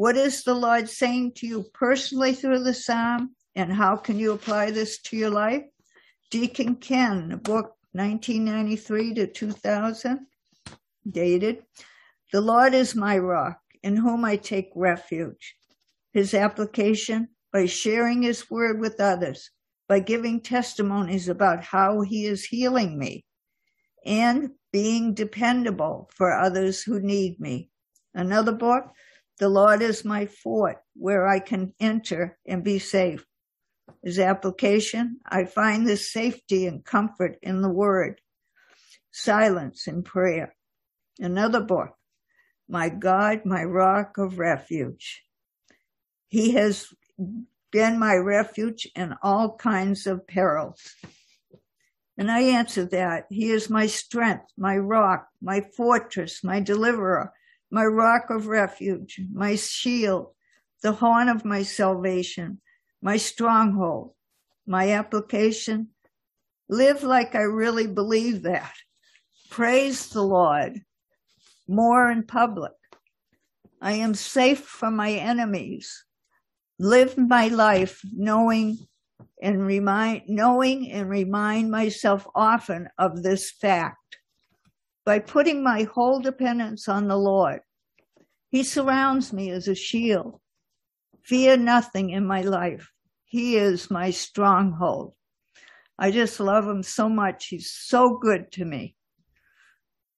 What 0.00 0.16
is 0.16 0.44
the 0.44 0.54
Lord 0.54 0.88
saying 0.88 1.32
to 1.36 1.46
you 1.46 1.66
personally 1.74 2.32
through 2.32 2.62
the 2.64 2.72
psalm? 2.72 3.36
And 3.54 3.70
how 3.70 3.96
can 3.96 4.18
you 4.18 4.32
apply 4.32 4.70
this 4.70 4.98
to 5.02 5.14
your 5.14 5.28
life? 5.28 5.64
Deacon 6.30 6.76
Ken, 6.76 7.38
book 7.42 7.76
1993 7.92 9.12
to 9.16 9.26
2000, 9.26 10.26
dated. 11.06 11.64
The 12.32 12.40
Lord 12.40 12.72
is 12.72 12.94
my 12.94 13.18
rock, 13.18 13.58
in 13.82 13.94
whom 13.94 14.24
I 14.24 14.36
take 14.36 14.70
refuge. 14.74 15.54
His 16.14 16.32
application 16.32 17.28
by 17.52 17.66
sharing 17.66 18.22
his 18.22 18.50
word 18.50 18.80
with 18.80 19.00
others, 19.00 19.50
by 19.86 20.00
giving 20.00 20.40
testimonies 20.40 21.28
about 21.28 21.62
how 21.62 22.00
he 22.00 22.24
is 22.24 22.46
healing 22.46 22.98
me, 22.98 23.26
and 24.06 24.52
being 24.72 25.12
dependable 25.12 26.08
for 26.14 26.32
others 26.32 26.82
who 26.82 27.00
need 27.00 27.38
me. 27.38 27.68
Another 28.14 28.52
book, 28.52 28.94
the 29.40 29.48
Lord 29.48 29.80
is 29.80 30.04
my 30.04 30.26
fort 30.26 30.76
where 30.94 31.26
I 31.26 31.40
can 31.40 31.72
enter 31.80 32.38
and 32.46 32.62
be 32.62 32.78
safe. 32.78 33.24
His 34.04 34.18
application, 34.18 35.16
I 35.26 35.46
find 35.46 35.86
this 35.86 36.12
safety 36.12 36.66
and 36.66 36.84
comfort 36.84 37.38
in 37.42 37.62
the 37.62 37.70
word, 37.70 38.20
silence 39.10 39.86
and 39.86 40.04
prayer. 40.04 40.54
Another 41.18 41.60
book, 41.60 41.94
My 42.68 42.90
God, 42.90 43.46
my 43.46 43.64
rock 43.64 44.18
of 44.18 44.38
refuge. 44.38 45.22
He 46.28 46.52
has 46.52 46.86
been 47.72 47.98
my 47.98 48.16
refuge 48.16 48.88
in 48.94 49.14
all 49.22 49.56
kinds 49.56 50.06
of 50.06 50.26
perils. 50.26 50.94
And 52.18 52.30
I 52.30 52.42
answer 52.42 52.84
that 52.86 53.24
He 53.30 53.50
is 53.50 53.70
my 53.70 53.86
strength, 53.86 54.52
my 54.58 54.76
rock, 54.76 55.28
my 55.40 55.62
fortress, 55.74 56.44
my 56.44 56.60
deliverer, 56.60 57.32
my 57.70 57.84
rock 57.84 58.30
of 58.30 58.46
refuge, 58.46 59.20
my 59.32 59.56
shield, 59.56 60.32
the 60.82 60.92
horn 60.92 61.28
of 61.28 61.44
my 61.44 61.62
salvation, 61.62 62.60
my 63.02 63.16
stronghold, 63.16 64.12
my 64.66 64.92
application. 64.92 65.88
Live 66.68 67.02
like 67.02 67.34
I 67.34 67.42
really 67.42 67.86
believe 67.86 68.42
that. 68.42 68.72
Praise 69.50 70.08
the 70.08 70.22
Lord 70.22 70.80
more 71.70 72.10
in 72.10 72.24
public. 72.24 72.72
I 73.80 73.92
am 73.92 74.14
safe 74.14 74.60
from 74.60 74.96
my 74.96 75.12
enemies. 75.12 76.04
Live 76.78 77.16
my 77.16 77.48
life 77.48 78.00
knowing 78.12 78.78
and 79.40 79.64
remind, 79.64 80.22
knowing 80.26 80.90
and 80.90 81.08
remind 81.08 81.70
myself 81.70 82.26
often 82.34 82.88
of 82.98 83.22
this 83.22 83.50
fact 83.50 84.18
by 85.04 85.18
putting 85.18 85.62
my 85.62 85.84
whole 85.84 86.20
dependence 86.20 86.88
on 86.88 87.08
the 87.08 87.16
Lord. 87.16 87.60
He 88.50 88.62
surrounds 88.62 89.32
me 89.32 89.50
as 89.50 89.68
a 89.68 89.74
shield. 89.74 90.40
Fear 91.22 91.58
nothing 91.58 92.10
in 92.10 92.26
my 92.26 92.42
life. 92.42 92.90
He 93.24 93.56
is 93.56 93.90
my 93.90 94.10
stronghold. 94.10 95.14
I 95.98 96.10
just 96.10 96.40
love 96.40 96.66
him 96.66 96.82
so 96.82 97.08
much. 97.08 97.46
He's 97.46 97.70
so 97.70 98.16
good 98.16 98.50
to 98.52 98.64
me. 98.64 98.96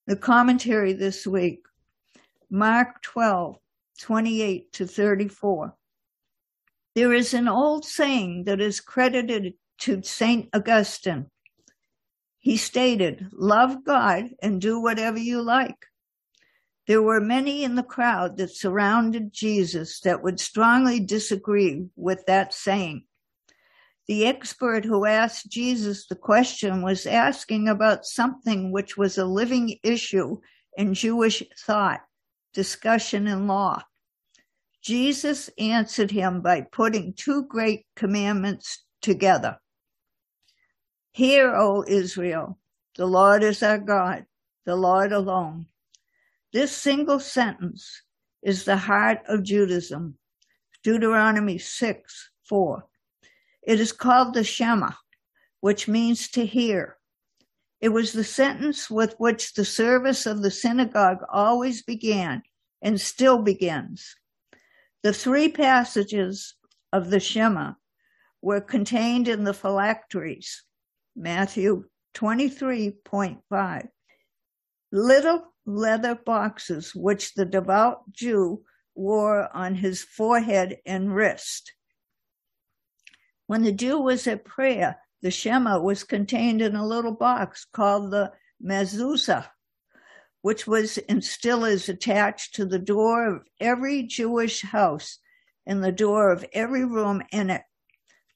The 0.06 0.16
commentary 0.16 0.94
this 0.94 1.26
week, 1.26 1.60
Mark 2.50 3.02
12, 3.02 3.56
28 4.00 4.72
to 4.72 4.86
34. 4.86 5.74
There 6.94 7.12
is 7.12 7.34
an 7.34 7.48
old 7.48 7.84
saying 7.84 8.44
that 8.44 8.60
is 8.60 8.80
credited 8.80 9.54
to 9.78 10.02
St. 10.02 10.48
Augustine. 10.54 11.26
He 12.42 12.56
stated, 12.56 13.28
Love 13.32 13.84
God 13.84 14.30
and 14.42 14.60
do 14.60 14.80
whatever 14.80 15.16
you 15.16 15.40
like. 15.40 15.86
There 16.88 17.00
were 17.00 17.20
many 17.20 17.62
in 17.62 17.76
the 17.76 17.84
crowd 17.84 18.36
that 18.36 18.50
surrounded 18.50 19.32
Jesus 19.32 20.00
that 20.00 20.24
would 20.24 20.40
strongly 20.40 20.98
disagree 20.98 21.86
with 21.94 22.26
that 22.26 22.52
saying. 22.52 23.04
The 24.08 24.26
expert 24.26 24.84
who 24.84 25.06
asked 25.06 25.48
Jesus 25.48 26.08
the 26.08 26.16
question 26.16 26.82
was 26.82 27.06
asking 27.06 27.68
about 27.68 28.06
something 28.06 28.72
which 28.72 28.96
was 28.96 29.16
a 29.16 29.24
living 29.24 29.78
issue 29.84 30.38
in 30.76 30.94
Jewish 30.94 31.44
thought, 31.56 32.00
discussion, 32.52 33.28
and 33.28 33.46
law. 33.46 33.84
Jesus 34.82 35.48
answered 35.58 36.10
him 36.10 36.40
by 36.40 36.62
putting 36.62 37.14
two 37.14 37.44
great 37.44 37.86
commandments 37.94 38.84
together. 39.00 39.61
Hear, 41.14 41.54
O 41.54 41.84
Israel, 41.86 42.58
the 42.96 43.04
Lord 43.04 43.42
is 43.42 43.62
our 43.62 43.76
God, 43.76 44.24
the 44.64 44.76
Lord 44.76 45.12
alone. 45.12 45.66
This 46.54 46.72
single 46.72 47.20
sentence 47.20 48.02
is 48.42 48.64
the 48.64 48.78
heart 48.78 49.18
of 49.28 49.42
Judaism. 49.42 50.16
Deuteronomy 50.82 51.58
6 51.58 52.30
4. 52.48 52.86
It 53.62 53.78
is 53.78 53.92
called 53.92 54.32
the 54.32 54.42
Shema, 54.42 54.92
which 55.60 55.86
means 55.86 56.28
to 56.30 56.46
hear. 56.46 56.96
It 57.82 57.90
was 57.90 58.12
the 58.12 58.24
sentence 58.24 58.90
with 58.90 59.14
which 59.18 59.52
the 59.52 59.66
service 59.66 60.24
of 60.24 60.42
the 60.42 60.50
synagogue 60.50 61.18
always 61.30 61.82
began 61.82 62.42
and 62.80 62.98
still 62.98 63.42
begins. 63.42 64.16
The 65.02 65.12
three 65.12 65.50
passages 65.50 66.54
of 66.90 67.10
the 67.10 67.20
Shema 67.20 67.74
were 68.40 68.60
contained 68.62 69.28
in 69.28 69.44
the 69.44 69.54
phylacteries, 69.54 70.62
Matthew 71.14 71.84
23.5. 72.14 73.88
Little 74.90 75.52
leather 75.66 76.14
boxes 76.14 76.94
which 76.94 77.34
the 77.34 77.44
devout 77.44 78.10
Jew 78.12 78.64
wore 78.94 79.54
on 79.54 79.74
his 79.76 80.02
forehead 80.02 80.78
and 80.84 81.14
wrist. 81.14 81.72
When 83.46 83.62
the 83.62 83.72
Jew 83.72 84.00
was 84.00 84.26
at 84.26 84.44
prayer, 84.44 85.00
the 85.20 85.30
Shema 85.30 85.78
was 85.78 86.04
contained 86.04 86.62
in 86.62 86.74
a 86.74 86.86
little 86.86 87.14
box 87.14 87.66
called 87.72 88.10
the 88.10 88.32
mezuzah, 88.62 89.50
which 90.40 90.66
was 90.66 90.98
and 91.08 91.24
still 91.24 91.64
is 91.64 91.88
attached 91.88 92.54
to 92.56 92.64
the 92.64 92.78
door 92.78 93.36
of 93.36 93.42
every 93.60 94.02
Jewish 94.02 94.62
house 94.62 95.18
and 95.66 95.82
the 95.82 95.92
door 95.92 96.30
of 96.30 96.44
every 96.52 96.84
room 96.84 97.22
in 97.30 97.50
it 97.50 97.62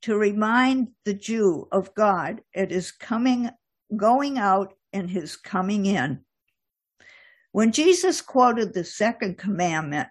to 0.02 0.16
remind 0.16 0.88
the 1.04 1.14
Jew 1.14 1.68
of 1.72 1.94
God 1.94 2.42
at 2.54 2.70
his 2.70 2.92
coming, 2.92 3.50
going 3.96 4.38
out 4.38 4.74
and 4.92 5.11
his 5.11 5.37
coming 5.37 5.87
in. 5.87 6.24
When 7.52 7.72
Jesus 7.72 8.20
quoted 8.20 8.74
the 8.74 8.85
second 8.85 9.38
commandment, 9.38 10.09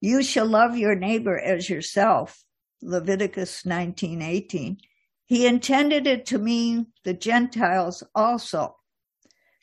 you 0.00 0.22
shall 0.22 0.46
love 0.46 0.76
your 0.76 0.94
neighbor 0.94 1.38
as 1.38 1.70
yourself, 1.70 2.42
Leviticus 2.80 3.64
19:18, 3.64 4.78
he 5.26 5.46
intended 5.46 6.06
it 6.06 6.26
to 6.26 6.38
mean 6.38 6.88
the 7.04 7.14
Gentiles 7.14 8.02
also. 8.14 8.76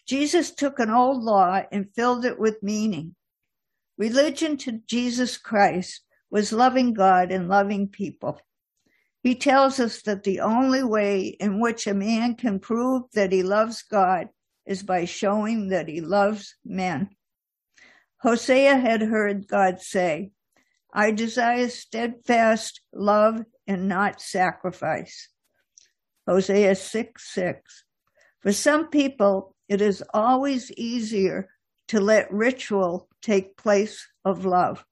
Jesus 0.08 0.52
took 0.52 0.80
an 0.80 0.90
old 0.90 1.22
law 1.22 1.62
and 1.72 1.94
filled 1.94 2.26
it 2.26 2.40
with 2.40 2.64
meaning. 2.64 3.16
Religion 3.98 4.58
to 4.58 4.82
Jesus 4.88 5.38
Christ 5.38 6.02
was 6.32 6.54
loving 6.54 6.94
God 6.94 7.32
and 7.32 7.50
loving 7.50 7.90
people. 7.90 8.40
He 9.22 9.36
tells 9.36 9.80
us 9.80 10.02
that 10.04 10.24
the 10.24 10.40
only 10.40 10.84
way 10.84 11.28
in 11.28 11.60
which 11.60 11.88
a 11.88 11.94
man 11.94 12.36
can 12.36 12.60
prove 12.60 13.04
that 13.14 13.32
he 13.32 13.44
loves 13.44 13.84
God 13.84 14.30
is 14.66 14.84
by 14.84 15.06
showing 15.06 15.70
that 15.70 15.88
he 15.88 16.00
loves 16.00 16.56
men. 16.64 17.10
Hosea 18.22 18.78
had 18.78 19.02
heard 19.02 19.48
God 19.48 19.82
say, 19.82 20.32
I 20.94 21.12
desire 21.12 21.70
steadfast 21.70 22.82
love 22.94 23.44
and 23.68 23.88
not 23.88 24.22
sacrifice. 24.22 25.30
Hosea 26.28 26.76
6 26.76 27.34
6. 27.34 27.84
For 28.42 28.54
some 28.54 28.90
people, 28.90 29.56
it 29.68 29.82
is 29.82 30.04
always 30.14 30.72
easier 30.72 31.50
to 31.90 32.00
let 32.00 32.32
ritual 32.32 33.08
take 33.22 33.58
place 33.58 34.08
of 34.24 34.46
love. 34.46 34.86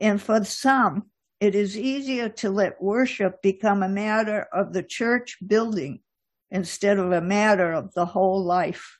And 0.00 0.20
for 0.20 0.44
some, 0.44 1.10
it 1.44 1.54
is 1.54 1.76
easier 1.76 2.28
to 2.28 2.50
let 2.50 2.82
worship 2.82 3.42
become 3.42 3.82
a 3.82 3.88
matter 3.88 4.46
of 4.52 4.72
the 4.72 4.82
church 4.82 5.36
building 5.46 6.00
instead 6.50 6.98
of 6.98 7.12
a 7.12 7.20
matter 7.20 7.72
of 7.72 7.92
the 7.94 8.06
whole 8.06 8.42
life. 8.42 8.98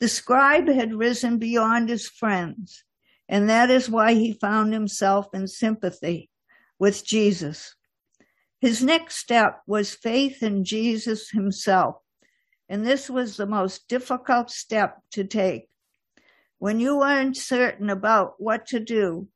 The 0.00 0.08
scribe 0.08 0.68
had 0.68 0.94
risen 0.94 1.38
beyond 1.38 1.88
his 1.88 2.08
friends, 2.08 2.84
and 3.28 3.48
that 3.48 3.70
is 3.70 3.90
why 3.90 4.14
he 4.14 4.32
found 4.32 4.72
himself 4.72 5.28
in 5.34 5.48
sympathy 5.48 6.30
with 6.78 7.04
Jesus. 7.04 7.74
His 8.60 8.82
next 8.82 9.16
step 9.16 9.60
was 9.66 9.94
faith 9.94 10.42
in 10.42 10.64
Jesus 10.64 11.30
himself 11.30 11.96
and 12.68 12.84
this 12.84 13.08
was 13.08 13.36
the 13.36 13.46
most 13.46 13.88
difficult 13.88 14.50
step 14.50 14.98
to 15.12 15.24
take. 15.24 15.68
When 16.58 16.80
you 16.80 17.00
aren't 17.02 17.36
certain 17.36 17.90
about 17.90 18.34
what 18.38 18.66
to 18.68 18.80
do, 18.80 19.28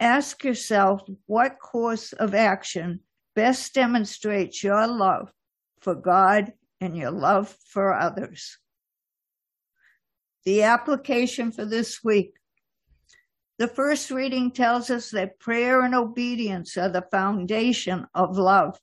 ask 0.00 0.44
yourself 0.44 1.02
what 1.26 1.58
course 1.58 2.12
of 2.12 2.34
action 2.34 3.00
best 3.34 3.74
demonstrates 3.74 4.62
your 4.62 4.86
love 4.86 5.32
for 5.80 5.94
God 5.94 6.52
and 6.80 6.96
your 6.96 7.10
love 7.10 7.56
for 7.66 7.94
others. 7.94 8.58
The 10.44 10.62
application 10.62 11.52
for 11.52 11.64
this 11.64 12.02
week. 12.02 12.34
The 13.58 13.68
first 13.68 14.10
reading 14.10 14.52
tells 14.52 14.88
us 14.88 15.10
that 15.10 15.40
prayer 15.40 15.82
and 15.82 15.94
obedience 15.94 16.76
are 16.76 16.88
the 16.88 17.06
foundation 17.10 18.06
of 18.14 18.38
love. 18.38 18.78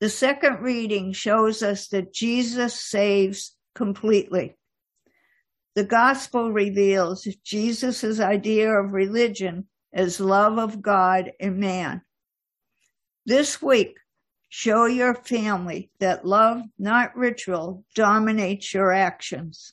The 0.00 0.08
second 0.08 0.60
reading 0.60 1.12
shows 1.12 1.62
us 1.62 1.88
that 1.88 2.12
Jesus 2.12 2.80
saves 2.80 3.56
completely. 3.74 4.56
The 5.74 5.84
gospel 5.84 6.52
reveals 6.52 7.28
Jesus' 7.44 8.20
idea 8.20 8.70
of 8.70 8.92
religion 8.92 9.66
as 9.94 10.18
love 10.20 10.58
of 10.58 10.82
God 10.82 11.32
and 11.40 11.58
man. 11.58 12.02
This 13.24 13.62
week, 13.62 13.96
show 14.48 14.86
your 14.86 15.14
family 15.14 15.90
that 16.00 16.26
love, 16.26 16.62
not 16.78 17.16
ritual, 17.16 17.84
dominates 17.94 18.74
your 18.74 18.92
actions. 18.92 19.72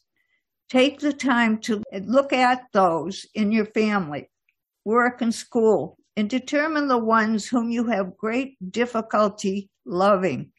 Take 0.70 1.00
the 1.00 1.12
time 1.12 1.58
to 1.62 1.84
look 2.04 2.32
at 2.32 2.68
those 2.72 3.26
in 3.34 3.52
your 3.52 3.66
family, 3.66 4.30
work, 4.86 5.22
and 5.22 5.36
school, 5.36 5.98
and 6.16 6.30
determine 6.30 6.88
the 6.88 6.98
ones 6.98 7.48
whom 7.48 7.72
you 7.72 7.88
have 7.88 8.16
great 8.16 8.56
difficulty 8.72 9.70
loving. 9.86 10.52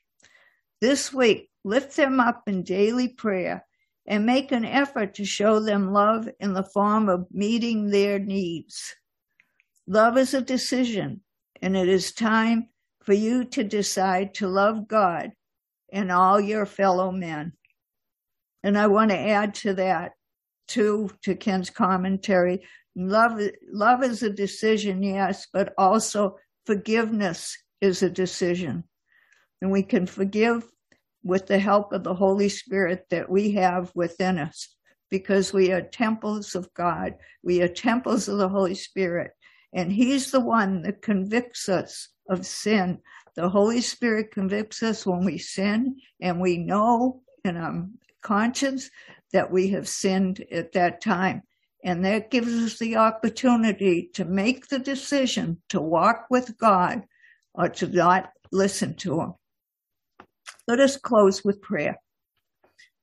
This 0.81 1.15
week, 1.15 1.49
lift 1.65 1.97
them 1.97 2.19
up 2.21 2.43
in 2.47 2.65
daily 2.65 3.09
prayer 3.09 3.65
and 4.07 4.27
make 4.27 4.51
an 4.51 4.65
effort 4.65 5.15
to 5.15 5.25
show 5.25 5.61
them 5.61 5.93
love 5.93 6.29
in 6.41 6.53
the 6.53 6.65
form 6.65 7.09
of 7.09 7.27
meeting 7.31 7.89
their 7.89 8.19
needs. 8.19 8.97
Love 9.93 10.17
is 10.17 10.33
a 10.33 10.41
decision, 10.41 11.21
and 11.61 11.77
it 11.77 11.87
is 11.87 12.15
time 12.15 12.67
for 13.03 13.13
you 13.13 13.45
to 13.45 13.63
decide 13.63 14.33
to 14.33 14.49
love 14.49 14.89
God 14.89 15.33
and 15.93 16.11
all 16.11 16.41
your 16.41 16.65
fellow 16.65 17.13
men. 17.13 17.53
And 18.63 18.79
I 18.79 18.87
want 18.87 19.11
to 19.11 19.19
add 19.19 19.55
to 19.57 19.75
that, 19.75 20.13
too, 20.67 21.11
to 21.25 21.35
Ken's 21.35 21.69
commentary. 21.69 22.63
Love, 22.97 23.39
love 23.71 24.03
is 24.03 24.23
a 24.23 24.31
decision, 24.31 25.03
yes, 25.03 25.47
but 25.53 25.75
also 25.77 26.39
forgiveness 26.65 27.55
is 27.83 28.03
a 28.03 28.09
decision. 28.09 28.85
And 29.61 29.71
we 29.71 29.83
can 29.83 30.07
forgive 30.07 30.65
with 31.23 31.47
the 31.47 31.59
help 31.59 31.93
of 31.93 32.03
the 32.03 32.15
Holy 32.15 32.49
Spirit 32.49 33.05
that 33.11 33.29
we 33.29 33.53
have 33.53 33.93
within 33.95 34.39
us 34.39 34.75
because 35.11 35.53
we 35.53 35.71
are 35.71 35.83
temples 35.83 36.55
of 36.55 36.73
God. 36.73 37.13
We 37.43 37.61
are 37.61 37.69
temples 37.69 38.27
of 38.27 38.39
the 38.39 38.49
Holy 38.49 38.75
Spirit. 38.75 39.33
And 39.73 39.93
He's 39.93 40.31
the 40.31 40.41
one 40.41 40.83
that 40.83 41.03
convicts 41.03 41.69
us 41.69 42.09
of 42.29 42.47
sin. 42.47 42.99
The 43.35 43.49
Holy 43.49 43.81
Spirit 43.81 44.31
convicts 44.33 44.83
us 44.83 45.07
when 45.07 45.25
we 45.25 45.39
sin, 45.39 45.97
and 46.21 46.41
we 46.41 46.59
know 46.59 47.23
in 47.45 47.57
our 47.57 47.87
conscience 48.23 48.91
that 49.33 49.51
we 49.51 49.69
have 49.69 49.89
sinned 49.89 50.45
at 50.53 50.73
that 50.73 51.01
time. 51.01 51.43
And 51.85 52.05
that 52.05 52.31
gives 52.31 52.53
us 52.53 52.79
the 52.79 52.97
opportunity 52.97 54.11
to 54.15 54.25
make 54.25 54.69
the 54.69 54.79
decision 54.79 55.61
to 55.71 55.81
walk 55.81 56.27
with 56.31 56.57
God 56.59 57.03
or 57.55 57.69
to 57.71 57.89
not 57.89 58.31
listen 58.53 58.95
to 58.97 59.21
Him. 59.21 59.35
Let 60.69 60.79
us 60.79 60.97
close 60.97 61.45
with 61.45 61.61
prayer. 61.61 61.97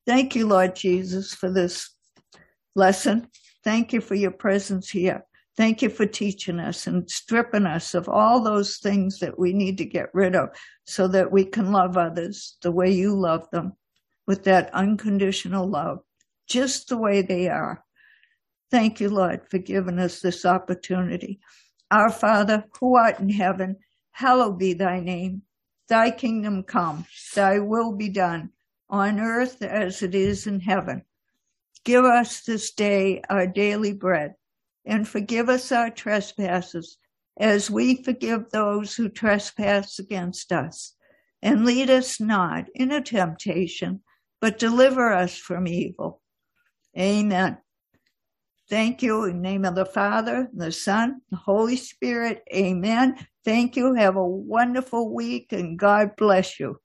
Thank 0.08 0.36
you, 0.36 0.48
Lord 0.48 0.76
Jesus, 0.76 1.34
for 1.34 1.52
this 1.52 1.94
lesson. 2.76 3.28
Thank 3.64 3.92
you 3.92 4.00
for 4.00 4.16
your 4.16 4.32
presence 4.32 4.90
here. 4.90 5.26
Thank 5.60 5.82
you 5.82 5.90
for 5.90 6.06
teaching 6.06 6.58
us 6.58 6.88
and 6.88 7.12
stripping 7.12 7.66
us 7.66 7.94
of 7.94 8.08
all 8.08 8.42
those 8.42 8.78
things 8.78 9.20
that 9.20 9.38
we 9.38 9.52
need 9.52 9.78
to 9.80 9.84
get 9.84 10.08
rid 10.14 10.34
of 10.34 10.52
so 10.86 11.06
that 11.10 11.34
we 11.34 11.44
can 11.44 11.74
love 11.74 11.98
others 11.98 12.56
the 12.62 12.72
way 12.72 12.90
you 12.90 13.14
love 13.14 13.46
them 13.52 13.74
with 14.26 14.46
that 14.46 14.74
unconditional 14.74 15.68
love, 15.68 16.00
just 16.48 16.88
the 16.88 16.98
way 16.98 17.22
they 17.22 17.50
are. 17.50 17.84
Thank 18.72 19.02
you, 19.02 19.10
Lord, 19.10 19.42
for 19.50 19.58
giving 19.58 20.00
us 20.00 20.22
this 20.22 20.46
opportunity. 20.46 21.42
Our 21.92 22.10
Father, 22.10 22.64
who 22.80 22.96
art 22.96 23.20
in 23.20 23.28
heaven, 23.28 23.76
hallowed 24.12 24.60
be 24.60 24.72
thy 24.72 25.02
name. 25.02 25.42
Thy 25.90 26.10
kingdom 26.10 26.64
come, 26.64 27.06
thy 27.36 27.60
will 27.60 27.92
be 27.92 28.08
done 28.08 28.52
on 28.90 29.20
earth 29.20 29.62
as 29.62 30.04
it 30.04 30.16
is 30.16 30.48
in 30.48 30.62
heaven. 30.62 31.04
Give 31.84 32.06
us 32.06 32.44
this 32.44 32.72
day 32.72 33.24
our 33.30 33.46
daily 33.46 33.92
bread 33.92 34.36
and 34.90 35.08
forgive 35.08 35.50
us 35.50 35.72
our 35.72 35.92
trespasses 35.92 36.98
as 37.40 37.70
we 37.70 38.04
forgive 38.04 38.50
those 38.50 38.96
who 38.96 39.08
trespass 39.08 40.00
against 40.00 40.52
us. 40.52 40.96
And 41.44 41.64
lead 41.64 41.92
us 41.92 42.20
not 42.20 42.66
into 42.74 43.00
temptation, 43.00 44.02
but 44.42 44.58
deliver 44.58 45.14
us 45.14 45.38
from 45.38 45.68
evil. 45.68 46.22
Amen. 46.98 47.60
Thank 48.68 49.04
you 49.04 49.26
in 49.26 49.38
the 49.38 49.42
name 49.42 49.64
of 49.64 49.76
the 49.76 49.86
Father, 49.86 50.50
the 50.54 50.72
Son, 50.72 51.22
the 51.30 51.38
Holy 51.38 51.78
Spirit. 51.78 52.42
Amen. 52.54 53.16
Thank 53.46 53.76
you. 53.76 53.94
Have 53.94 54.16
a 54.16 54.26
wonderful 54.26 55.14
week 55.14 55.54
and 55.54 55.78
God 55.78 56.16
bless 56.18 56.60
you. 56.60 56.78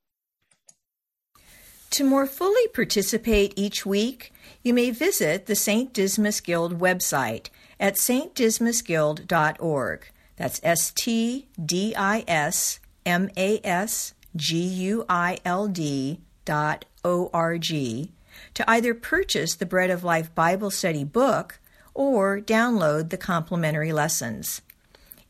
To 1.90 2.04
more 2.04 2.26
fully 2.26 2.68
participate 2.68 3.54
each 3.56 3.86
week, 3.86 4.32
you 4.62 4.74
may 4.74 4.90
visit 4.90 5.46
the 5.46 5.54
St. 5.54 5.92
Dismas 5.92 6.40
Guild 6.40 6.80
website 6.80 7.48
at 7.84 7.94
stdismasguild.org. 7.96 10.10
That's 10.36 10.60
S 10.64 10.90
T 10.90 11.46
D 11.62 11.94
I 11.94 12.24
S 12.26 12.80
M 13.04 13.28
A 13.36 13.60
S 13.62 14.14
G 14.34 14.56
U 14.56 15.04
I 15.06 15.36
L 15.44 15.68
D 15.68 16.22
dot 16.46 16.86
O 17.04 17.28
R 17.34 17.58
G 17.58 18.10
to 18.54 18.68
either 18.68 18.94
purchase 18.94 19.54
the 19.54 19.66
Bread 19.66 19.90
of 19.90 20.02
Life 20.02 20.34
Bible 20.34 20.70
Study 20.70 21.04
book 21.04 21.60
or 21.92 22.40
download 22.40 23.10
the 23.10 23.18
complimentary 23.18 23.92
lessons. 23.92 24.62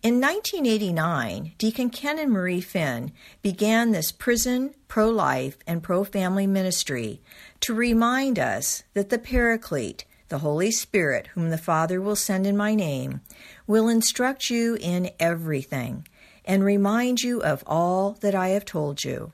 In 0.01 0.21
1989, 0.21 1.55
Deacon 1.59 1.91
Ken 1.91 2.21
and 2.21 2.31
Marie 2.31 2.61
Finn 2.61 3.11
began 3.43 3.91
this 3.91 4.13
prison, 4.13 4.77
pro 4.87 5.09
life, 5.09 5.57
and 5.67 5.83
pro 5.83 6.05
family 6.05 6.47
ministry 6.47 7.21
to 7.61 7.75
remind 7.75 8.39
us 8.39 8.85
that 8.93 9.09
the 9.09 9.19
Paraclete, 9.19 10.05
the 10.35 10.39
Holy 10.39 10.73
Spirit, 10.73 11.29
whom 11.35 11.51
the 11.51 11.57
Father 11.57 12.01
will 12.01 12.17
send 12.17 12.45
in 12.45 12.57
my 12.57 12.75
name, 12.75 13.21
will 13.69 13.89
instruct 13.89 14.51
you 14.51 14.77
in 14.81 15.09
everything 15.21 16.09
and 16.45 16.65
remind 16.65 17.21
you 17.21 17.41
of 17.41 17.63
all 17.69 18.17
that 18.21 18.35
I 18.35 18.49
have 18.49 18.65
told 18.65 19.05
you. 19.05 19.31